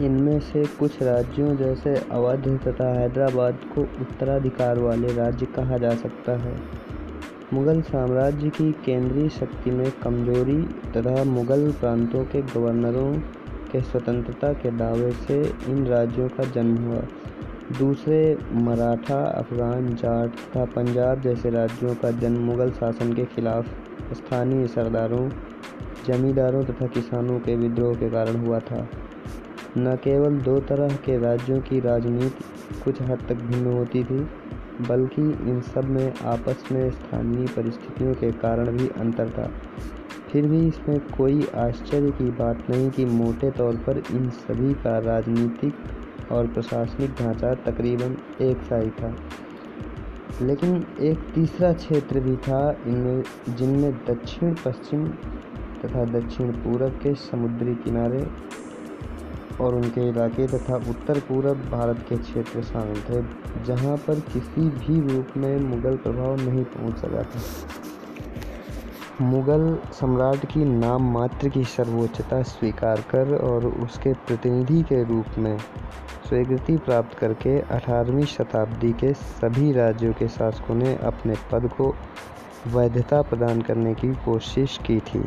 इनमें 0.00 0.40
से 0.40 0.66
कुछ 0.66 1.02
राज्यों 1.02 1.56
जैसे 1.56 1.94
अवध 1.94 2.60
तथा 2.68 3.00
हैदराबाद 3.00 3.58
को 3.74 3.80
उत्तराधिकार 3.80 4.78
वाले 4.78 5.14
राज्य 5.14 5.46
कहा 5.46 5.78
जा 5.78 5.90
सकता 5.90 6.32
है। 6.32 6.60
मुगल 7.52 7.82
साम्राज्य 7.82 8.50
की 8.50 8.72
केंद्रीय 8.72 9.28
शक्ति 9.28 9.70
में 9.70 9.90
कमज़ोरी 9.90 10.62
तथा 10.62 11.24
मुगल 11.24 11.72
प्रांतों 11.72 12.24
के 12.24 12.42
गवर्नरों 12.42 13.12
के 13.72 13.80
स्वतंत्रता 13.80 14.52
के 14.52 14.70
दावे 14.70 15.12
से 15.12 15.54
इन 15.68 15.86
राज्यों 15.86 16.28
का 16.28 16.44
जन्म 16.44 16.76
हुआ। 16.76 17.02
दूसरे 17.78 18.38
मराठा, 18.52 19.24
अफगान, 19.24 19.94
जाट 19.94 20.30
तथा 20.30 20.64
पंजाब 20.64 21.20
जैसे 21.20 21.50
राज्यों 21.50 21.94
का 21.94 22.10
जन्म 22.10 22.40
मुगल 22.40 22.70
शासन 22.70 23.12
के 23.12 23.24
खिलाफ 23.24 23.66
स्थानीय 24.12 24.66
सरदारों, 24.66 25.30
जमींदारों 26.06 26.64
तथा 26.64 26.86
किसानों 26.86 27.38
के 27.38 27.56
विद्रोह 27.56 27.94
के 27.94 28.10
कारण 28.10 28.36
हुआ 28.36 28.58
था। 28.58 28.88
न 29.78 29.96
केवल 29.96 30.36
दो 30.36 30.60
तरह 30.60 30.88
के 30.88 31.18
राज्यों 31.18 31.60
की 31.60 31.80
राजनीति 31.80 32.44
कुछ 32.84 33.02
हद 33.02 33.18
तक 33.28 33.34
भिन्न 33.34 33.66
होती 33.66 34.04
थी, 34.04 34.28
बल्कि 34.88 35.22
इन 35.22 35.60
सब 35.60 35.84
में 35.84 36.14
आपस 36.24 36.64
में 36.72 36.90
स्थानीय 36.90 37.46
परिस्थितियों 37.46 38.14
के 38.14 38.32
कारण 38.32 38.76
भी 38.76 38.88
अंतर 38.88 39.28
था। 39.28 39.50
फिर 40.32 40.46
भी 40.46 40.68
इसमें 40.68 41.00
कोई 41.00 41.46
आश्चर्य 41.54 42.10
की 42.10 42.30
बात 42.30 42.70
नहीं 42.70 42.90
कि 42.90 43.04
मोटे 43.04 43.50
तौर 43.50 43.76
पर 43.76 44.02
इन 44.10 44.30
सभी 44.30 44.74
का 44.74 44.98
राजनीतिक 44.98 45.74
और 46.32 46.46
प्रशासनिक 46.46 47.10
ढांचा 47.10 47.54
तकरीबन 47.54 48.16
एक 48.40 48.62
सा 48.62 48.76
ही 48.76 48.90
था। 48.90 49.14
लेकिन 50.42 50.86
एक 51.00 51.18
तीसरा 51.34 51.72
क्षेत्र 51.72 52.20
भी 52.20 52.36
था 52.36 52.76
इनमें, 52.86 53.22
जिनमें 53.48 53.94
दक्षिण 53.94 54.54
पश्चिम 54.54 55.08
तथा 55.84 56.04
दक्षिण 56.04 56.52
पूरब 56.52 56.90
के 57.02 57.14
समुद्री 57.14 57.74
किनारे 57.74 58.26
और 59.60 59.74
उनके 59.74 60.08
इलाके 60.08 60.46
तथा 60.46 60.76
उत्तर 60.90 61.18
पूर्व 61.18 61.54
भारत 61.70 62.04
के 62.08 62.16
क्षेत्र 62.16 62.62
शामिल 62.62 63.00
थे, 63.00 63.22
जहाँ 63.64 63.96
पर 63.96 64.20
किसी 64.32 64.68
भी 64.68 65.00
रूप 65.08 65.36
में 65.36 65.56
मुगल 65.60 65.96
प्रभाव 65.96 66.36
नहीं 66.36 66.64
पहुँच 66.64 66.98
सका 66.98 67.22
था। 67.22 67.40
मुगल 69.20 69.78
सम्राट 69.92 70.44
की 70.46 70.64
नाम 70.64 71.12
मात्र 71.12 71.48
की 71.48 71.64
सर्वोच्चता 71.64 72.42
स्वीकार 72.42 73.00
कर 73.10 73.34
और 73.36 73.66
उसके 73.66 74.12
प्रतिनिधि 74.12 74.82
के 74.82 75.02
रूप 75.04 75.38
में 75.38 75.58
स्वीकृति 76.28 76.76
प्राप्त 76.76 77.18
करके 77.18 77.58
18वीं 77.60 78.24
शताब्दी 78.24 78.92
के 78.92 79.12
सभी 79.14 79.72
राज्यों 79.72 80.12
के 80.12 80.28
शासकों 80.28 80.74
ने 80.74 80.94
अपने 80.96 81.34
पद 81.52 81.68
को 81.76 81.94
वैधता 82.66 83.22
प्रदान 83.22 83.60
करने 83.62 83.94
की 83.94 84.12
कोशिश 84.14 84.78
की 84.86 84.98
थी। 85.00 85.22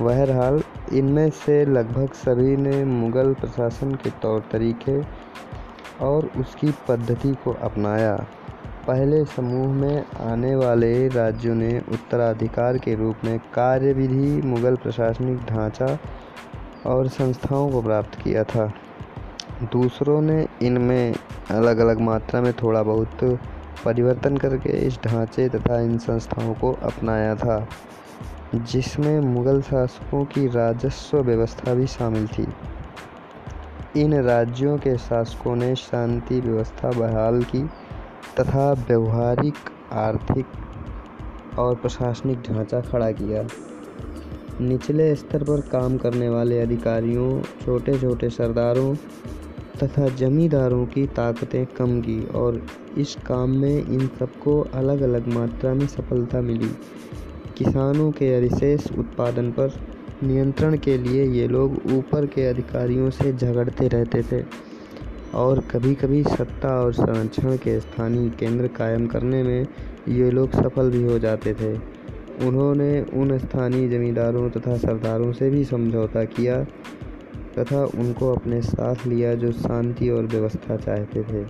बहरहाल, 0.00 0.62
इनमें 0.92 1.30
से 1.30 1.64
लगभग 1.64 2.12
सभी 2.14 2.56
ने 2.56 2.84
मुग़ल 2.84 3.32
प्रशासन 3.34 3.94
के 3.94 4.10
तौर 4.22 4.42
तरीके 4.52 5.00
और 6.04 6.30
उसकी 6.40 6.72
पद्धति 6.88 7.32
को 7.44 7.52
अपनाया। 7.62 8.14
पहले 8.86 9.24
समूह 9.24 9.72
में 9.72 10.04
आने 10.20 10.54
वाले 10.56 11.08
राज्यों 11.08 11.54
ने 11.54 11.78
उत्तराधिकार 11.92 12.78
के 12.78 12.94
रूप 12.94 13.24
में 13.24 13.38
कार्यविधि, 13.54 14.40
मुग़ल 14.42 14.76
प्रशासनिक 14.76 15.44
ढांचा 15.46 15.98
और 16.86 17.08
संस्थाओं 17.08 17.70
को 17.70 17.82
प्राप्त 17.82 18.18
किया 18.22 18.44
था। 18.44 18.72
दूसरों 19.72 20.20
ने 20.22 20.46
इनमें 20.62 21.14
अलग 21.50 21.78
अलग 21.78 22.00
मात्रा 22.00 22.40
में 22.40 22.52
थोड़ा 22.52 22.82
बहुत 22.82 23.24
परिवर्तन 23.84 24.36
करके 24.36 24.70
इस 24.86 24.98
ढांचे 25.04 25.48
तथा 25.48 25.80
इन 25.80 25.98
संस्थाओं 25.98 26.54
को 26.54 26.72
अपनाया 26.82 27.34
था। 27.34 27.66
जिसमें 28.54 29.20
मुग़ल 29.20 29.60
शासकों 29.62 30.24
की 30.24 30.46
राजस्व 30.46 31.18
व्यवस्था 31.18 31.74
भी 31.74 31.86
शामिल 31.86 32.26
थी। 32.26 32.46
इन 33.96 34.14
राज्यों 34.14 34.78
के 34.78 34.96
शासकों 34.98 35.56
ने 35.56 35.74
शांति 35.76 36.40
व्यवस्था 36.40 36.90
बहाल 36.90 37.42
की 37.42 37.62
तथा 38.40 38.72
व्यवहारिक, 38.72 39.54
आर्थिक 39.92 40.46
और 41.58 41.74
प्रशासनिक 41.74 42.42
ढांचा 42.42 42.80
खड़ा 42.80 43.10
किया। 43.10 43.46
निचले 44.60 45.14
स्तर 45.14 45.44
पर 45.44 45.60
काम 45.60 45.96
करने 45.96 46.28
वाले 46.28 46.60
अधिकारियों 46.60 47.42
छोटे 47.42 47.98
छोटे 47.98 48.30
सरदारों 48.30 48.94
तथा 49.82 50.08
जमींदारों 50.08 50.86
की 50.86 51.06
ताकतें 51.06 51.66
कम 51.66 52.00
की 52.00 52.26
और 52.26 52.66
इस 52.98 53.16
काम 53.26 53.50
में 53.50 53.86
इन 53.86 54.08
सबको 54.18 54.60
अलग 54.74 55.00
अलग 55.00 55.28
मात्रा 55.28 55.74
में 55.74 55.86
सफलता 55.86 56.40
मिली। 56.40 56.70
किसानों 57.60 58.10
के 58.10 58.32
अधिशेष 58.34 58.86
उत्पादन 58.98 59.50
पर 59.50 59.72
नियंत्रण 60.22 60.76
के 60.76 60.96
लिए 60.98 61.24
ये 61.24 61.48
लोग 61.48 61.72
ऊपर 61.92 62.26
के 62.26 62.46
अधिकारियों 62.46 63.10
से 63.10 63.32
झगड़ते 63.32 63.88
रहते 63.88 64.22
थे 64.22 64.42
और 65.34 65.60
कभी 65.60 65.94
कभी 65.94 66.22
सत्ता 66.22 66.68
और 66.80 66.92
संरक्षण 66.92 67.56
के 67.56 67.78
स्थानीय 67.80 68.30
केंद्र 68.30 68.68
कायम 68.68 69.06
करने 69.06 69.42
में 69.42 69.66
ये 70.08 70.30
लोग 70.30 70.52
सफल 70.52 70.90
भी 70.90 71.02
हो 71.02 71.18
जाते 71.18 71.54
थे। 71.54 71.74
उन्होंने 72.46 73.00
उन 73.14 73.38
स्थानीय 73.38 73.88
जमींदारों 73.88 74.48
तथा 74.50 74.76
सरदारों 74.76 75.32
से 75.32 75.50
भी 75.50 75.64
समझौता 75.64 76.24
किया 76.24 76.62
तथा 77.58 77.84
उनको 77.84 78.34
अपने 78.34 78.60
साथ 78.62 79.06
लिया 79.06 79.34
जो 79.34 79.52
शांति 79.52 80.08
और 80.10 80.26
व्यवस्था 80.26 80.76
चाहते 80.76 81.22
थे। 81.22 81.44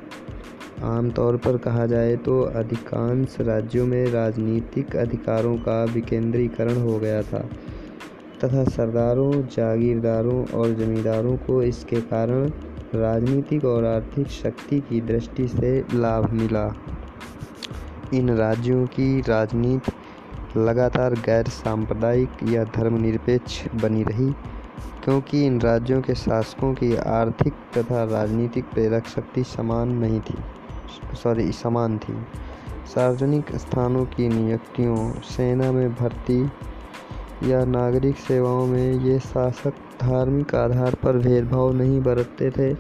आमतौर 0.82 1.36
पर 1.36 1.56
कहा 1.56 1.84
जाए 1.86 2.16
तो 2.16 2.40
अधिकांश 2.40 3.36
राज्यों 3.40 3.86
में 3.86 4.06
राजनीतिक 4.06 4.96
अधिकारों 4.96 5.56
का 5.56 5.82
विकेंद्रीकरण 5.84 6.76
हो 6.76 6.98
गया 6.98 7.22
था, 7.22 7.38
तथा 8.44 8.64
सरदारों, 8.64 9.32
जागीरदारों 9.46 10.44
और 10.46 10.74
जमींदारों 10.74 11.36
को 11.36 11.62
इसके 11.62 12.00
कारण 12.00 12.50
राजनीतिक 12.94 13.64
और 13.64 13.84
आर्थिक 13.84 14.28
शक्ति 14.28 14.80
की 14.80 15.00
दृष्टि 15.00 15.48
से 15.48 15.78
लाभ 15.94 16.30
मिला। 16.32 16.66
इन 18.14 18.30
राज्यों 18.30 18.86
की 18.86 19.20
राजनीति 19.20 19.92
लगातार 20.58 21.14
गैर 21.16 21.48
सांप्रदायिक 21.48 22.42
या 22.48 22.64
धर्मनिरपेक्ष 22.76 23.62
बनी 23.74 24.02
रही, 24.02 24.30
क्योंकि 25.04 25.44
इन 25.46 25.60
राज्यों 25.60 26.00
के 26.02 26.14
शासकों 26.14 26.72
की 26.74 26.94
आर्थिक 26.96 27.52
तथा 27.76 28.04
राजनीतिक 28.04 28.64
प्रेरक 28.64 29.06
शक्ति 29.06 29.44
समान 29.44 29.92
नहीं 29.98 30.20
थी। 30.20 30.38
सॉरी, 31.14 31.52
समान 31.52 31.98
थी। 31.98 32.14
सार्वजनिक 32.94 33.54
स्थानों 33.56 34.04
की 34.04 34.28
नियुक्तियों, 34.28 35.12
सेना 35.12 35.72
में 35.72 35.94
भर्ती 35.94 36.42
या 37.50 37.64
नागरिक 37.64 38.16
सेवाओं 38.16 38.66
में 38.66 38.92
ये 38.92 39.18
शासक 39.18 39.74
धार्मिक 40.00 40.54
आधार 40.54 40.94
पर 40.94 41.16
भेदभाव 41.16 41.72
नहीं 41.72 42.00
बरतते 42.02 42.50
थे 42.50 42.74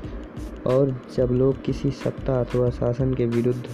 और 0.66 1.00
जब 1.16 1.28
लोग 1.32 1.62
किसी 1.62 1.90
सत्ता 1.90 2.40
अथवा 2.40 2.70
शासन 2.70 3.14
के 3.14 3.26
विरुद्ध 3.26 3.64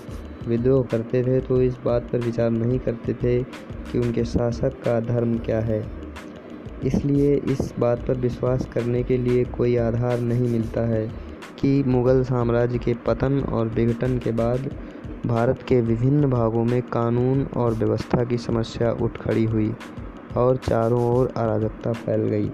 विद्रोह 0.48 0.84
करते 0.84 1.22
थे 1.22 1.40
तो 1.40 1.62
इस 1.62 1.78
बात 1.84 2.02
पर 2.02 2.18
विचार 2.18 2.50
नहीं 2.50 2.78
करते 2.78 3.14
थे 3.14 3.42
कि 3.92 3.98
उनके 3.98 4.24
शासक 4.24 4.82
का 4.82 5.00
धर्म 5.00 5.38
क्या 5.38 5.60
है। 5.60 5.84
इसलिए 6.84 7.34
इस 7.34 7.74
बात 7.78 8.06
पर 8.06 8.14
विश्वास 8.14 8.66
करने 8.72 9.02
के 9.02 9.16
लिए 9.18 9.44
कोई 9.44 9.76
आधार 9.76 10.20
नहीं 10.20 10.48
मिलता 10.48 10.80
है। 10.80 11.25
कि 11.58 11.82
मुग़ल 11.86 12.22
साम्राज्य 12.24 12.78
के 12.78 12.94
पतन 13.06 13.40
और 13.40 13.68
विघटन 13.68 14.18
के 14.18 14.32
बाद 14.32 14.70
भारत 15.26 15.62
के 15.62 15.80
विभिन्न 15.80 16.30
भागों 16.30 16.64
में 16.64 16.82
कानून 16.82 17.42
और 17.56 17.74
व्यवस्था 17.74 18.24
की 18.24 18.38
समस्या 18.38 18.90
उठ 18.92 19.16
खड़ी 19.16 19.44
हुई 19.44 19.72
और 20.36 20.56
चारों 20.56 21.02
ओर 21.16 21.32
अराजकता 21.36 21.92
फैल 21.92 22.20
गई। 22.20 22.50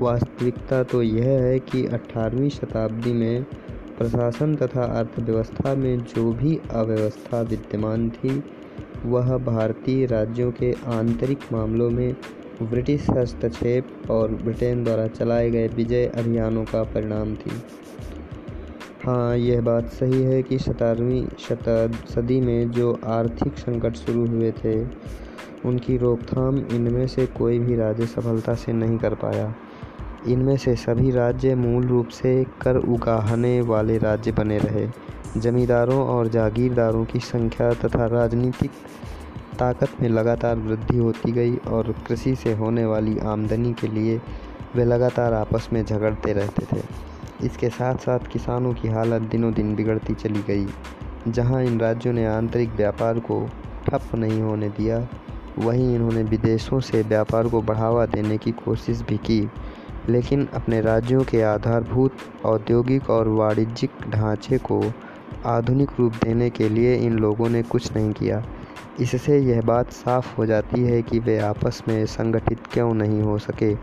वास्तविकता 0.00 0.82
तो 0.82 1.02
यह 1.02 1.28
है 1.40 1.58
कि 1.58 1.84
18वीं 1.86 2.48
शताब्दी 2.48 3.12
में 3.12 3.42
प्रशासन 3.98 4.54
तथा 4.56 4.84
अर्थव्यवस्था 4.98 5.74
में 5.74 5.98
जो 6.04 6.32
भी 6.32 6.58
अव्यवस्था 6.70 7.40
विद्यमान 7.40 8.10
थी, 8.10 8.42
वह 9.04 9.36
भारतीय 9.38 10.06
राज्यों 10.06 10.50
के 10.52 10.72
आंतरिक 10.86 11.38
मामलों 11.52 11.90
में 11.90 12.14
ब्रिटिश 12.62 13.06
हस्तक्षेप 13.10 14.10
और 14.10 14.30
ब्रिटेन 14.30 14.84
द्वारा 14.84 15.06
चलाए 15.06 15.50
गए 15.50 15.68
विजय 15.68 16.06
अभियानों 16.06 16.64
का 16.64 16.82
परिणाम 16.84 17.34
थी। 17.34 17.50
हाँ 19.04 19.36
यह 19.36 19.60
बात 19.60 19.88
सही 19.88 20.22
है 20.22 20.42
कि 20.42 20.58
सतारहवीं 20.58 21.26
सदी 22.14 22.40
में 22.40 22.70
जो 22.70 22.98
आर्थिक 23.06 23.58
संकट 23.58 23.96
शुरू 23.96 24.26
हुए 24.26 24.50
थे, 24.52 24.84
उनकी 25.64 25.96
रोकथाम 25.96 26.58
इनमें 26.58 27.06
से 27.06 27.26
कोई 27.26 27.58
भी 27.58 27.76
राज्य 27.76 28.06
सफलता 28.06 28.54
से 28.54 28.72
नहीं 28.72 28.98
कर 28.98 29.14
पाया। 29.14 29.54
इनमें 30.28 30.56
से 30.56 30.76
सभी 30.76 31.10
राज्य 31.10 31.54
मूल 31.54 31.86
रूप 31.86 32.08
से 32.08 32.44
कर 32.62 32.76
उगाहने 32.76 33.60
वाले 33.60 33.98
राज्य 33.98 34.32
बने 34.32 34.58
रहे। 34.58 34.88
जमींदारों 35.36 36.06
और 36.06 36.28
जागीरदारों 36.28 37.04
की 37.04 37.18
संख्या 37.18 37.72
तथा 37.72 38.06
राजनीतिक 38.06 38.70
ताकत 39.58 40.00
में 40.00 40.08
लगातार 40.08 40.56
वृद्धि 40.56 40.96
होती 40.98 41.32
गई 41.32 41.56
और 41.68 41.94
कृषि 42.06 42.34
से 42.34 42.52
होने 42.54 42.84
वाली 42.86 43.18
आमदनी 43.18 43.72
के 43.72 43.88
लिए 43.88 44.20
वे 44.76 44.84
लगातार 44.84 45.34
आपस 45.34 45.68
में 45.72 45.84
झगड़ते 45.84 46.32
रहते 46.32 46.66
थे। 46.72 46.82
इसके 47.46 47.68
साथ 47.68 47.96
साथ 47.96 48.26
किसानों 48.32 48.72
की 48.74 48.88
हालत 48.88 49.22
दिनों 49.22 49.52
दिन 49.54 49.74
बिगड़ती 49.74 50.14
चली 50.14 50.42
गई, 50.42 50.66
जहाँ 51.28 51.62
इन 51.64 51.80
राज्यों 51.80 52.12
ने 52.12 52.26
आंतरिक 52.26 52.70
व्यापार 52.70 53.18
को 53.20 53.40
ठप 53.86 54.14
नहीं 54.14 54.40
होने 54.42 54.68
दिया, 54.68 55.06
वहीं 55.58 55.94
इन्होंने 55.94 56.22
विदेशों 56.22 56.80
से 56.80 57.02
व्यापार 57.02 57.48
को 57.48 57.62
बढ़ावा 57.62 58.06
देने 58.06 58.38
की 58.38 58.50
कोशिश 58.50 59.02
भी 59.02 59.16
की, 59.16 59.40
लेकिन 60.08 60.46
अपने 60.54 60.80
राज्यों 60.80 61.22
के 61.24 61.42
आधारभूत 61.42 62.16
औद्योगिक 62.44 63.10
और 63.10 63.28
वाणिज्यिक 63.28 63.90
ढांचे 64.10 64.58
को 64.58 64.82
आधुनिक 65.46 65.90
रूप 65.98 66.12
देने 66.24 66.50
के 66.50 66.68
लिए 66.68 66.94
इन 66.96 67.18
लोगों 67.18 67.48
ने 67.48 67.62
कुछ 67.62 67.92
नहीं 67.96 68.12
किया। 68.12 68.42
इससे 69.00 69.38
यह 69.38 69.60
बात 69.62 69.90
साफ़ 69.90 70.36
हो 70.36 70.46
जाती 70.46 70.84
है 70.84 71.02
कि 71.02 71.18
वे 71.18 71.38
आपस 71.38 71.82
में 71.88 72.06
संगठित 72.06 72.66
क्यों 72.72 72.94
नहीं 72.94 73.22
हो 73.22 73.38
सके 73.38 73.74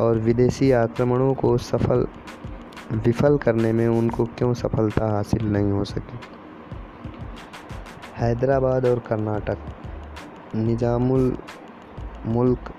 और 0.00 0.18
विदेशी 0.18 0.72
आक्रमणों 0.72 1.34
को 1.34 1.58
सफल, 1.58 2.06
विफल 2.92 3.38
करने 3.38 3.72
में 3.72 3.88
उनको 3.88 4.24
क्यों 4.24 4.54
सफलता 4.54 5.06
हासिल 5.06 5.52
नहीं 5.52 5.70
हो 5.70 5.84
सकी। 5.84 6.18
हैदराबाद 8.16 8.86
और 8.86 8.98
कर्नाटक, 8.98 9.58
निजामुल 10.54 11.38
मुल्क, 12.26 12.72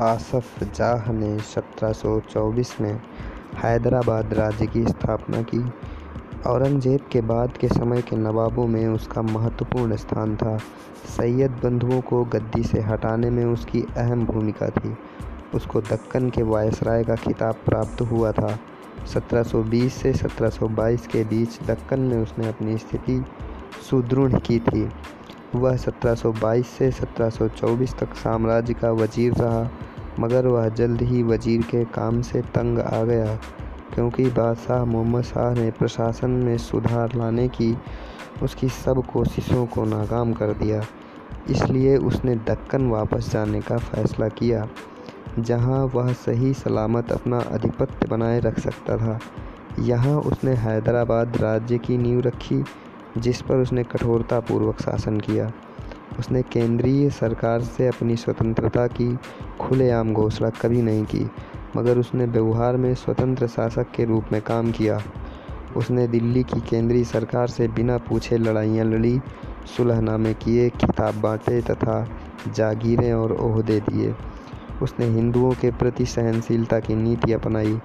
आसफ 0.00 0.64
जाह 0.64 1.12
ने 1.12 1.38
1724 1.38 2.80
में 2.80 3.02
हैदराबाद 3.56 4.34
राज्य 4.34 4.66
की 4.66 4.84
स्थापना 4.84 5.42
की। 5.42 5.72
औरंगज़ेब 6.46 7.00
के 7.12 7.20
बाद 7.20 7.56
के 7.56 7.68
समय 7.68 8.02
के 8.02 8.16
नवाबों 8.16 8.66
में 8.66 8.86
उसका 8.86 9.22
महत्वपूर्ण 9.22 9.96
स्थान 9.96 10.36
था। 10.36 10.56
सैयद 11.16 11.50
बंधुओं 11.50 12.00
को 12.00 12.24
गद्दी 12.24 12.62
से 12.62 12.80
हटाने 12.80 13.30
में 13.30 13.44
उसकी 13.44 13.82
अहम 13.96 14.24
भूमिका 14.26 14.68
थी। 14.68 14.96
उसको 15.54 15.80
दक्कन 15.80 16.30
के 16.30 16.42
वायसराय 16.42 17.04
का 17.04 17.14
खिताब 17.14 17.54
प्राप्त 17.66 18.00
हुआ 18.02 18.32
था। 18.32 18.58
1720 19.06 19.94
से 19.94 20.12
1722 20.12 21.06
के 21.06 21.24
बीच 21.24 21.58
दक्कन 21.62 22.00
में 22.00 22.16
उसने 22.16 22.48
अपनी 22.48 22.78
स्थिति 22.78 23.24
सुदृढ़ 23.90 24.38
की 24.38 24.58
थी। 24.58 24.88
वह 25.54 25.76
1722 25.76 26.66
से 26.66 26.90
1724 26.90 27.94
तक 27.94 28.14
साम्राज्य 28.14 28.74
का 28.74 28.90
वज़ीर 28.92 29.32
रहा, 29.32 29.68
मगर 30.20 30.46
वह 30.46 30.68
जल्द 30.68 31.02
ही 31.02 31.22
वज़ीर 31.22 31.62
के 31.62 31.84
काम 31.84 32.22
से 32.22 32.40
तंग 32.40 32.78
आ 32.78 33.02
गया। 33.02 33.38
क्योंकि 33.94 34.24
बादशाह 34.30 34.84
मोहम्मद 34.84 35.22
शाह 35.22 35.54
ने 35.54 35.70
प्रशासन 35.70 36.30
में 36.30 36.56
सुधार 36.58 37.14
लाने 37.16 37.48
की 37.48 37.76
उसकी 38.42 38.68
सब 38.68 39.02
कोशिशों 39.06 39.66
को 39.66 39.84
नाकाम 39.84 40.32
कर 40.32 40.52
दिया। 40.52 40.82
इसलिए 41.50 41.96
उसने 41.96 42.34
दक्कन 42.46 42.88
वापस 42.90 43.30
जाने 43.32 43.60
का 43.60 43.76
फैसला 43.76 44.28
किया, 44.28 44.66
जहाँ 45.38 45.84
वह 45.84 46.12
सही 46.12 46.52
सलामत 46.54 47.12
अपना 47.12 47.38
आधिपत्य 47.52 48.08
बनाए 48.08 48.40
रख 48.40 48.58
सकता 48.60 48.96
था। 48.96 49.18
यहाँ 49.80 50.18
उसने 50.20 50.54
हैदराबाद 50.54 51.36
राज्य 51.36 51.78
की 51.78 51.98
नींव 51.98 52.20
रखी, 52.20 52.62
जिस 53.18 53.42
पर 53.42 53.56
उसने 53.56 53.84
कठोरतापूर्वक 53.84 54.80
शासन 54.80 55.20
किया। 55.20 55.50
उसने 56.18 56.42
केंद्रीय 56.42 57.10
सरकार 57.10 57.62
से 57.62 57.86
अपनी 57.88 58.16
स्वतंत्रता 58.16 58.86
की 58.86 59.16
खुलेआम 59.60 60.12
घोषणा 60.12 60.50
कभी 60.50 60.82
नहीं 60.82 61.04
की। 61.04 61.28
मगर 61.76 61.98
उसने 61.98 62.24
व्यवहार 62.24 62.76
में 62.76 62.94
स्वतंत्र 62.94 63.46
शासक 63.46 63.86
के 63.94 64.04
रूप 64.04 64.24
में 64.32 64.42
काम 64.42 64.72
किया। 64.72 65.02
उसने 65.76 66.06
दिल्ली 66.06 66.42
की 66.42 66.60
केंद्रीय 66.60 67.04
सरकार 67.04 67.46
से 67.46 67.68
बिना 67.68 67.98
पूछे 67.98 68.38
लड़ाइयाँ 68.38 68.84
लड़ी, 68.84 69.20
सुलहनामे 69.76 70.34
किए, 70.34 70.68
खिताब 70.70 71.14
बांटे 71.14 71.60
तथा 71.60 72.08
जागीरें 72.54 73.12
और 73.12 73.32
ओहदे 73.32 73.80
दिए। 73.80 74.14
उसने 74.82 75.06
हिंदुओं 75.06 75.52
के 75.52 75.70
प्रति 75.70 76.06
सहनशीलता 76.06 76.80
की 76.80 76.94
नीति 76.94 77.32
अपनाई। 77.32 77.80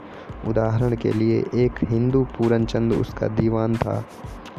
उदाहरण 0.48 0.96
के 0.96 1.14
लिए, 1.14 1.46
एक 1.56 1.72
हिंदू 1.84 2.24
पूरन 2.24 2.66
चंद 2.66 2.94
उसका 2.94 3.28
दीवान 3.28 3.76
था। 3.76 4.06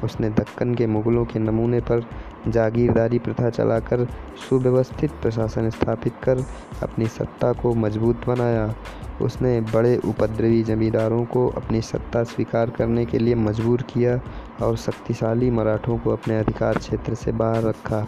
उसने 0.04 0.30
दक्कन 0.30 0.74
के 0.74 0.86
मुगलों 0.86 1.24
के 1.24 1.38
नमूने 1.38 1.80
पर 1.80 2.04
जागीरदारी 2.48 3.18
प्रथा 3.18 3.50
चलाकर 3.50 4.06
सुव्यवस्थित 4.48 5.10
प्रशासन 5.22 5.70
स्थापित 5.70 6.14
कर 6.24 6.44
अपनी 6.82 7.06
सत्ता 7.06 7.52
को 7.52 7.74
मज़बूत 7.74 8.26
बनाया। 8.26 8.74
उसने 9.22 9.60
बड़े 9.60 9.96
उपद्रवी 9.96 10.62
जमींदारों 10.62 11.24
को 11.24 11.48
अपनी 11.48 11.80
सत्ता 11.80 12.22
स्वीकार 12.24 12.70
करने 12.70 13.04
के 13.06 13.18
लिए 13.18 13.34
मजबूर 13.34 13.82
किया 13.82 14.20
और 14.62 14.76
शक्तिशाली 14.76 15.50
मराठों 15.50 15.98
को 15.98 16.10
अपने 16.10 16.38
अधिकार 16.38 16.78
क्षेत्र 16.78 17.14
से 17.14 17.32
बाहर 17.32 17.62
रखा। 17.62 18.06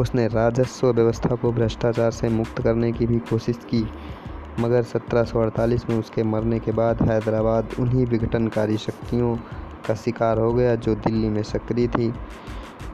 उसने 0.00 0.26
राजस्व 0.28 0.92
व्यवस्था 0.92 1.34
को 1.34 1.52
भ्रष्टाचार 1.52 2.10
से 2.10 2.28
मुक्त 2.28 2.62
करने 2.62 2.92
की 2.92 3.06
भी 3.06 3.18
कोशिश 3.18 3.56
की, 3.56 3.88
मगर 4.60 4.82
1748 4.82 5.88
में 5.90 5.98
उसके 5.98 6.22
मरने 6.22 6.58
के 6.58 6.72
बाद 6.72 7.02
हैदराबाद 7.02 7.68
उन्हीं 7.80 8.06
विघटनकारी 8.06 8.76
शक्तियों 8.76 9.36
का 9.88 9.94
शिकार 9.94 10.38
हो 10.38 10.52
गया, 10.52 10.74
जो 10.74 10.94
दिल्ली 10.96 11.28
में 11.28 11.42
सक्रिय 11.42 11.88
थी। 11.88 12.12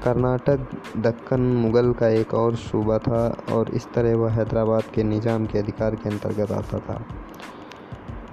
कर्नाटक 0.05 0.67
दक्कन 0.97 1.41
मुगल 1.41 1.93
का 1.93 2.09
एक 2.09 2.35
और 2.35 2.57
सूबा 2.57 2.99
था 2.99 3.27
और 3.53 3.71
इस 3.71 3.87
तरह 3.95 4.17
वह 4.17 4.33
हैदराबाद 4.33 4.85
के 4.95 5.03
निज़ाम 5.03 5.47
के 5.47 5.59
अधिकार 5.59 5.95
के 5.95 6.09
अंतर्गत 6.09 6.53
आता 6.53 6.79
था। 6.79 7.05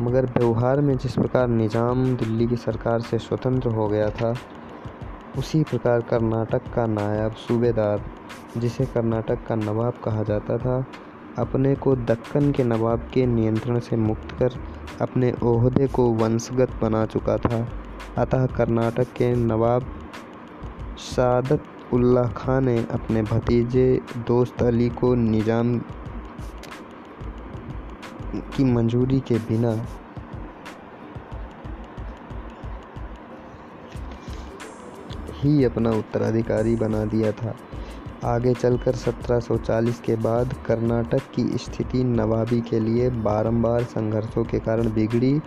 मगर 0.02 0.25
व्यवहार 0.25 0.81
में 0.81 0.98
जिस 0.98 1.16
प्रकार 1.16 1.48
निज़ाम 1.48 2.06
दिल्ली 2.16 2.48
की 2.48 2.56
सरकार 2.56 3.02
से 3.02 3.18
स्वतंत्र 3.18 3.69
हो 3.69 3.88
गया 3.88 4.10
था, 4.10 4.34
उसी 5.38 5.64
प्रकार 5.64 6.02
कर्नाटक 6.02 6.62
का 6.74 6.86
नायब 6.86 7.34
सूबेदार, 7.38 8.04
जिसे 8.57 8.86
कर्नाटक 8.86 9.46
का 9.48 9.56
नवाब 9.56 9.94
कहा 10.04 10.24
जाता 10.24 10.57
था, 10.57 10.86
अपने 11.38 11.75
को 11.75 11.96
दक्कन 11.96 12.52
के 12.52 12.64
नवाब 12.64 13.10
के 13.14 13.25
नियंत्रण 13.25 13.80
से 13.80 13.96
मुक्त 13.96 14.31
कर 14.40 14.60
अपने 15.02 15.34
ओहदे 15.44 15.88
को 15.88 16.10
वंशगत 16.14 16.72
बना 16.81 17.06
चुका 17.06 17.38
था। 17.38 17.68
अतः 18.18 18.45
कर्नाटक 18.45 19.13
के 19.13 19.33
नवाब 19.36 19.86
सादत 20.98 21.63
उल्ला 21.94 22.24
खान 22.38 22.65
ने 22.65 22.77
अपने 22.92 23.21
भतीजे 23.24 24.01
दोस्त 24.27 24.63
अली 24.63 24.89
को 24.89 25.13
निज़ाम 25.15 25.77
की 28.56 28.63
मंजूरी 28.63 29.19
के 29.19 29.36
बिना 29.36 29.71
ही 35.39 35.63
अपना 35.63 35.92
उत्तराधिकारी 35.92 36.75
बना 36.75 37.06
दिया 37.06 37.31
था। 37.31 37.56
आगे 38.25 38.54
चलकर 38.54 38.95
1740 38.95 40.00
के 40.00 40.15
बाद 40.15 40.54
कर्नाटक 40.65 41.21
की 41.36 41.44
स्थिति 41.57 42.04
नवाबी 42.04 42.62
के 42.62 42.80
लिए 42.80 43.09
बारंबार 43.09 43.83
संघर्षों 43.83 44.44
के 44.44 44.59
कारण 44.59 44.92
बिगड़ी। 44.94 45.42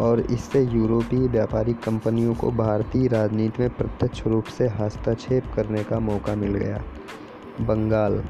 और 0.00 0.20
इससे 0.20 0.62
यूरोपीय 0.62 1.26
व्यापारिक 1.28 1.80
कंपनियों 1.80 2.34
को 2.34 2.50
भारतीय 2.50 3.08
राजनीति 3.08 3.62
में 3.62 3.70
प्रत्यक्ष 3.70 4.26
रूप 4.26 4.44
से 4.44 4.68
हस्तक्षेप 4.68 5.52
करने 5.54 5.84
का 5.84 5.98
मौका 6.00 6.34
मिल 6.34 6.54
गया। 6.54 6.82
बंगाल 7.60 8.22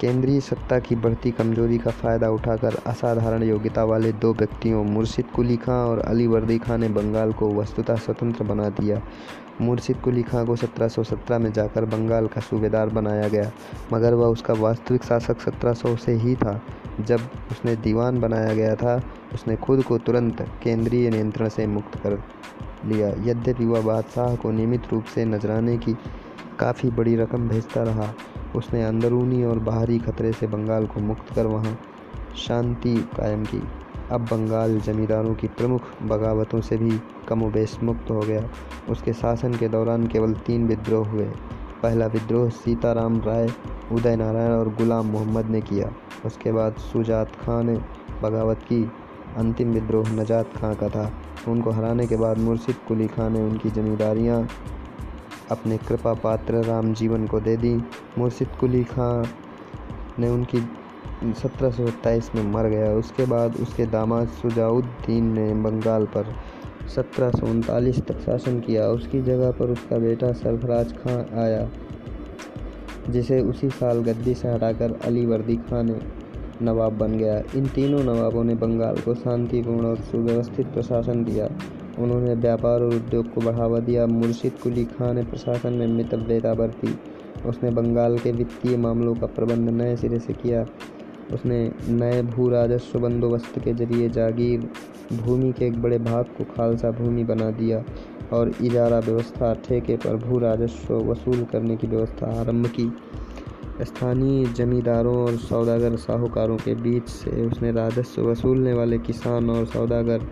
केंद्रीय 0.00 0.40
सत्ता 0.40 0.78
की 0.78 0.96
बढ़ती 0.96 1.30
कमज़ोरी 1.30 1.78
का 1.78 1.90
फ़ायदा 1.90 2.28
उठाकर 2.30 2.74
असाधारण 2.86 3.42
योग्यता 3.42 3.84
वाले 3.84 4.12
दो 4.12 4.34
व्यक्तियों, 4.34 4.84
मुर्शिद 4.84 5.24
कुली 5.26 5.56
खां 5.56 5.86
और 5.88 5.98
अली 5.98 6.26
वर्दी 6.26 6.58
खां 6.58 6.78
ने 6.78 6.88
बंगाल 6.88 7.32
को 7.32 7.54
वस्तुतः 7.54 7.96
स्वतंत्र 7.96 8.44
बना 8.44 8.68
दिया। 8.68 9.02
मुर्शिद 9.60 9.96
कुली 9.96 10.22
खां 10.22 10.46
को 10.46 10.56
1717 10.56 11.38
में 11.38 11.52
जाकर 11.52 11.84
बंगाल 11.84 12.26
का 12.26 12.40
सूबेदार 12.40 12.88
बनाया 12.88 13.28
गया, 13.28 13.52
मगर 13.92 14.14
वह 14.14 14.26
उसका 14.26 14.54
वास्तविक 14.54 15.04
शासक 15.04 15.40
1700 15.40 15.96
से 15.96 16.12
ही 16.12 16.36
था। 16.36 16.62
जब 17.00 17.20
उसने 17.50 17.76
दीवान 17.76 18.20
बनाया 18.20 18.54
गया 18.54 18.74
था, 18.74 19.02
उसने 19.34 19.56
खुद 19.56 19.82
को 19.82 19.98
तुरंत 19.98 20.46
केंद्रीय 20.62 21.10
नियंत्रण 21.10 21.48
से 21.48 21.66
मुक्त 21.66 21.96
कर 21.96 22.22
लिया। 22.86 23.08
यद्यपि 23.08 23.64
वह 23.64 23.80
बादशाह 23.80 24.36
को 24.36 24.50
नियमित 24.50 24.82
रूप 24.92 25.04
से 25.04 25.24
नजराने 25.24 25.78
की 25.78 25.96
काफ़ी 26.58 26.90
बड़ी 26.90 27.16
रकम 27.16 27.48
भेजता 27.48 27.82
रहा 27.82 28.14
उसने 28.56 28.84
अंदरूनी 28.84 29.44
और 29.44 29.58
बाहरी 29.58 29.98
खतरे 29.98 30.32
से 30.32 30.46
बंगाल 30.46 30.86
को 30.86 31.00
मुक्त 31.00 31.34
कर 31.34 31.46
वहाँ 31.46 31.78
शांति 32.36 32.96
कायम 33.16 33.44
की। 33.44 33.62
अब 34.10 34.20
बंगाल 34.20 34.80
जमींदारों 34.80 35.34
की 35.34 35.46
प्रमुख 35.46 35.82
बगावतों 36.02 36.60
से 36.60 36.76
भी 36.76 37.00
कमोबेश 37.28 37.78
मुक्त 37.82 38.10
हो 38.10 38.20
गया। 38.20 38.48
उसके 38.90 39.12
शासन 39.12 39.54
के 39.54 39.68
दौरान 39.68 40.06
केवल 40.06 40.32
तीन 40.32 40.66
विद्रोह 40.66 41.08
हुए। 41.08 41.24
पहला 41.82 42.06
विद्रोह 42.06 42.48
सीताराम 42.48 43.20
राय, 43.20 43.48
उदय 43.92 44.16
नारायण 44.16 44.52
और 44.52 44.68
गुलाम 44.68 45.06
मोहम्मद 45.06 45.46
ने 45.46 45.60
किया। 45.60 45.92
उसके 46.26 46.52
बाद 46.52 46.74
सुजात 46.74 47.28
खां 47.28 47.64
ने 47.64 47.80
बगावत 48.22 48.58
की 48.58 48.90
अंतिम 49.36 49.70
विद्रोह 49.70 50.08
नजात 50.08 50.56
खां 50.56 50.74
का 50.74 50.88
था। 50.88 51.12
उनको 51.48 51.70
हराने 51.70 52.06
के 52.06 52.16
बाद 52.16 52.38
मुर्शिद 52.38 52.76
कुली 52.88 53.06
खां 53.06 53.30
ने 53.30 53.42
उनकी 53.42 53.70
जमींदारियाँ 53.70 54.48
अपने 55.50 55.76
कृपा 55.78 56.12
पात्र 56.14 56.62
राम 56.64 56.92
जीवन 56.94 57.26
को 57.26 57.40
दे 57.40 57.56
दी। 57.56 57.74
मुर्शिद 58.18 58.48
कुली 58.60 58.82
खां 58.84 59.24
ने 60.18 60.28
उनकी 60.28 60.58
सत्रह 61.34 61.78
में 62.34 62.52
मर 62.52 62.68
गया। 62.68 62.92
उसके 62.94 63.24
बाद 63.26 63.56
उसके 63.56 63.86
दामाद 63.86 64.28
सुजाउद्दीन 64.28 65.32
ने 65.32 65.52
बंगाल 65.62 66.04
पर 66.06 66.34
सत्रह 66.94 67.30
सौ 67.30 67.46
उनतालीस 67.46 68.00
तक 68.06 68.18
शासन 68.20 68.60
किया। 68.60 68.86
उसकी 68.88 69.22
जगह 69.22 69.50
पर 69.50 69.70
उसका 69.70 69.98
बेटा 69.98 70.32
सरफराज 70.32 70.92
खां 70.94 71.18
आया, 71.38 71.68
जिसे 73.10 73.40
उसी 73.42 73.70
साल 73.70 74.02
गद्दी 74.02 74.34
से 74.34 74.48
हटाकर 74.48 74.98
अली 75.04 75.24
वर्दी 75.26 75.56
खां 75.62 75.82
ने 75.84 75.98
नवाब 76.62 76.92
बन 76.98 77.16
गया। 77.18 77.40
इन 77.56 77.66
तीनों 77.68 78.02
नवाबों 78.04 78.44
ने 78.44 78.54
बंगाल 78.54 78.96
को 78.96 79.14
शांतिपूर्ण 79.14 79.86
और 79.86 79.96
सुव्यवस्थित 80.02 80.66
प्रशासन 80.66 81.24
दिया। 81.24 81.48
उन्होंने 81.98 82.34
व्यापार 82.34 82.80
और 82.80 82.94
उद्योग 82.94 83.32
को 83.34 83.40
बढ़ावा 83.40 83.78
दिया। 83.80 84.06
मुर्शिद 84.06 84.52
कुली 84.62 84.84
खां 84.84 85.12
ने 85.14 85.22
प्रशासन 85.22 85.72
में 85.72 85.86
मितव्यता 85.86 86.54
बरती। 86.54 86.98
उसने 87.46 87.70
बंगाल 87.70 88.18
के 88.18 88.32
वित्तीय 88.32 88.76
मामलों 88.76 89.14
का 89.14 89.26
प्रबंध 89.26 89.68
नए 89.70 89.96
सिरे 89.96 90.18
से 90.18 90.32
किया। 90.32 90.66
उसने 91.34 91.58
नए 91.88 92.22
भू 92.22 92.48
राजस्व 92.48 92.98
बंदोबस्त 92.98 93.58
के 93.58 93.72
ज़रिए 93.74 94.08
जागीर 94.08 94.68
भूमि 95.12 95.52
के 95.52 95.66
एक 95.66 95.80
बड़े 95.82 95.98
भाग 95.98 96.24
को 96.38 96.44
खालसा 96.44 96.90
भूमि 96.90 97.24
बना 97.24 97.50
दिया 97.50 97.82
और 98.32 98.52
इजारा 98.62 98.98
व्यवस्था 98.98 99.52
ठेके 99.64 99.96
पर 99.96 100.16
भू 100.16 100.38
राजस्व 100.38 100.94
वसूल 101.10 101.44
करने 101.44 101.76
की 101.76 101.86
व्यवस्था 101.86 102.26
आरंभ 102.40 102.66
की। 102.80 102.90
स्थानीय 103.82 104.44
जमींदारों 104.46 105.16
और 105.16 105.36
सौदागर 105.36 105.96
साहूकारों 105.96 106.56
के 106.56 106.74
बीच 106.74 107.08
से 107.08 107.46
उसने 107.46 107.72
राजस्व 107.72 108.22
वसूलने 108.22 108.72
वाले 108.72 108.98
किसान 108.98 109.50
और 109.50 109.66
सौदागर 109.66 110.26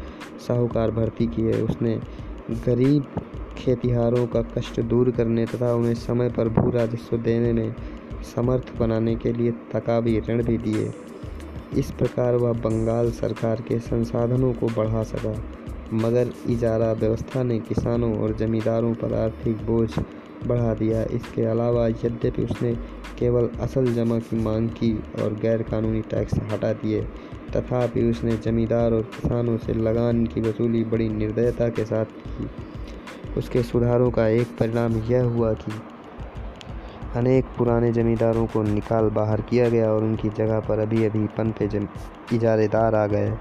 साहूकार 0.46 0.90
भर्ती 0.90 1.26
किए। 1.26 1.60
उसने 1.62 1.98
गरीब 2.66 3.04
खेतिहारों 3.58 4.26
का 4.26 4.42
कष्ट 4.54 4.80
दूर 4.80 5.10
करने 5.10 5.44
तथा 5.46 5.72
उन्हें 5.74 5.94
समय 5.94 6.28
पर 6.30 6.48
भू 6.50 6.70
राजस्व 6.70 7.16
देने 7.18 7.52
में 7.52 7.74
समर्थ 8.34 8.76
बनाने 8.76 9.14
के 9.14 9.32
लिए 9.32 9.50
तकावी 9.72 10.18
ऋण 10.20 10.42
भी 10.42 10.58
दिए। 10.58 10.92
इस 11.78 11.90
प्रकार 11.90 12.34
वह 12.34 12.52
बंगाल 12.60 13.10
सरकार 13.12 13.60
के 13.60 13.78
संसाधनों 13.80 14.52
को 14.52 14.66
बढ़ा 14.76 15.02
सका। 15.02 15.34
मगर 15.92 16.32
इजारा 16.48 16.92
व्यवस्था 16.92 17.42
ने 17.42 17.58
किसानों 17.58 18.12
और 18.18 18.36
जमींदारों 18.36 18.94
पर 18.94 19.14
आर्थिक 19.14 19.64
बोझ 19.66 19.90
बढ़ा 20.46 20.74
दिया। 20.74 21.02
इसके 21.12 21.44
अलावा 21.44 21.86
यद्यपि 21.88 22.42
उसने 22.42 22.74
केवल 23.18 23.48
असल 23.60 23.92
जमा 23.94 24.18
की 24.18 24.36
मांग 24.36 24.68
की 24.70 24.92
और 25.22 25.34
गैरकानूनी 25.34 26.00
टैक्स 26.00 26.34
हटा 26.52 26.72
दिए 26.72 27.06
तथापि 27.50 28.10
उसने 28.10 28.36
जमींदार 28.36 28.92
और 28.92 29.02
किसानों 29.02 29.56
से 29.58 29.74
लगान 29.74 30.26
की 30.26 30.40
वसूली 30.40 30.84
बड़ी 30.84 31.08
निर्दयता 31.08 31.68
के 31.68 31.84
साथ 31.84 32.04
की। 32.04 32.50
उसके 33.38 33.62
सुधारों 33.62 34.10
का 34.10 34.26
एक 34.28 34.56
परिणाम 34.58 34.96
यह 34.96 35.24
हुआ 35.24 35.52
कि 35.52 35.72
अनेक 37.16 37.44
पुराने 37.58 37.92
जमींदारों 37.92 38.46
को 38.46 38.62
निकाल 38.62 39.08
बाहर 39.10 39.40
किया 39.40 39.68
गया 39.68 39.90
और 39.92 40.04
उनकी 40.04 40.28
जगह 40.28 40.60
पर 40.60 40.78
अभी 40.78 41.04
अभी 41.04 41.26
पनपे 41.26 41.68
इजारेदार 42.36 42.94
आ 42.94 43.06
गए। 43.06 43.32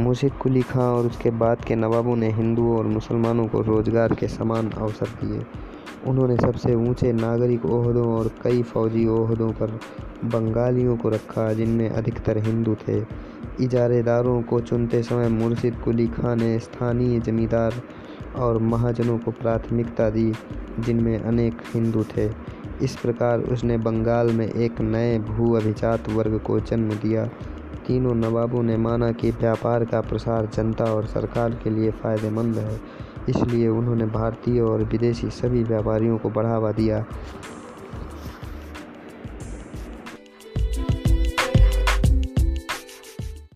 मुर्शिद 0.00 0.32
कुली 0.32 0.62
खां 0.62 0.88
और 0.88 1.06
उसके 1.06 1.30
बाद 1.30 1.64
के 1.64 1.74
नवाबों 1.74 2.16
ने 2.16 2.30
हिंदुओं 2.32 2.76
और 2.78 2.86
मुसलमानों 2.86 3.46
को 3.46 3.60
रोज़गार 3.60 4.14
के 4.14 4.28
समान 4.28 4.70
अवसर 4.70 5.06
दिए। 5.06 5.44
उन्होंने 6.06 6.36
सबसे 6.36 6.74
ऊँचे 6.74 7.12
नागरिक 7.12 7.66
ओहदों 7.66 8.06
और 8.06 8.30
कई 8.42 8.62
फौजी 8.62 9.06
ओहदों 9.06 9.52
पर 9.52 9.80
बंगालियों 10.24 10.96
को 10.96 11.08
रखा, 11.08 11.52
जिनमें 11.52 11.90
अधिकतर 11.90 12.38
हिंदू 12.38 12.74
थे। 12.88 13.02
इजारेदारों 13.60 14.42
को 14.42 14.60
चुनते 14.60 15.02
समय 15.02 15.28
मुर्शिद 15.28 15.76
कुली 15.84 16.06
खां 16.06 16.36
ने 16.36 16.58
स्थानीय 16.58 17.20
जमींदार 17.20 17.74
और 18.36 18.58
महाजनों 18.58 19.18
को 19.18 19.30
प्राथमिकता 19.30 20.10
दी, 20.10 20.32
जिनमें 20.80 21.18
अनेक 21.18 21.54
हिंदू 21.74 22.04
थे। 22.04 22.30
इस 22.82 22.96
प्रकार 22.96 23.40
उसने 23.40 23.76
बंगाल 23.78 24.30
में 24.30 24.48
एक 24.48 24.80
नए 24.80 25.18
भू 25.18 25.54
अभिजात 25.54 26.08
वर्ग 26.08 26.38
को 26.38 26.60
जन्म 26.60 26.88
दिया। 26.88 27.26
तीनों 27.86 28.14
नवाबों 28.14 28.62
ने 28.62 28.76
माना 28.76 29.12
कि 29.12 29.30
व्यापार 29.30 29.84
का 29.84 30.00
प्रसार 30.00 30.46
जनता 30.46 30.84
और 30.84 31.06
सरकार 31.06 31.50
के 31.50 31.70
लिए 31.70 31.90
फ़ायदेमंद 31.90 32.58
है। 32.58 32.80
इसलिए 33.28 33.68
उन्होंने 33.68 34.06
भारतीय 34.06 34.60
और 34.60 34.82
विदेशी 34.82 35.30
सभी 35.30 35.62
व्यापारियों 35.64 36.18
को 36.18 36.30
बढ़ावा 36.30 36.72
दिया। 36.72 37.04